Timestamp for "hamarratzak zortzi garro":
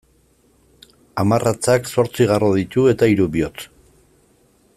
1.23-2.51